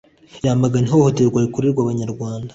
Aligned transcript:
yamagana 0.45 0.85
ihohoterwa 0.87 1.37
rikorerwa 1.45 1.79
Abanyarwanda 1.83 2.49